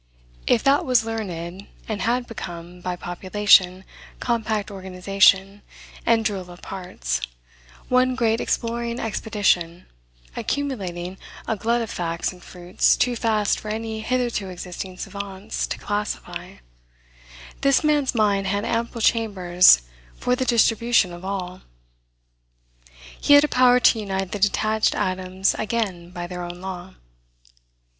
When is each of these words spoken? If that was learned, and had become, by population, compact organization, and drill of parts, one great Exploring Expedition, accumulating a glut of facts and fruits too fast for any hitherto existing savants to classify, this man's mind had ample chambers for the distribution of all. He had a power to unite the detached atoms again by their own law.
If 0.47 0.63
that 0.63 0.83
was 0.83 1.05
learned, 1.05 1.67
and 1.87 2.01
had 2.01 2.25
become, 2.25 2.81
by 2.81 2.95
population, 2.95 3.83
compact 4.19 4.71
organization, 4.71 5.61
and 6.07 6.25
drill 6.25 6.49
of 6.49 6.63
parts, 6.63 7.21
one 7.87 8.15
great 8.15 8.41
Exploring 8.41 8.99
Expedition, 8.99 9.85
accumulating 10.35 11.19
a 11.47 11.55
glut 11.55 11.83
of 11.83 11.91
facts 11.91 12.31
and 12.33 12.41
fruits 12.41 12.97
too 12.97 13.15
fast 13.15 13.59
for 13.59 13.69
any 13.69 13.99
hitherto 13.99 14.49
existing 14.49 14.97
savants 14.97 15.67
to 15.67 15.77
classify, 15.77 16.53
this 17.61 17.83
man's 17.83 18.15
mind 18.15 18.47
had 18.47 18.65
ample 18.65 19.01
chambers 19.01 19.83
for 20.17 20.35
the 20.35 20.45
distribution 20.45 21.13
of 21.13 21.23
all. 21.23 21.61
He 23.21 23.35
had 23.35 23.43
a 23.43 23.47
power 23.47 23.79
to 23.79 23.99
unite 23.99 24.31
the 24.31 24.39
detached 24.39 24.95
atoms 24.95 25.53
again 25.59 26.09
by 26.09 26.25
their 26.25 26.41
own 26.41 26.59
law. 26.59 26.95